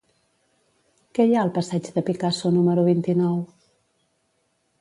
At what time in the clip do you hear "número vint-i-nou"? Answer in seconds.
2.57-3.37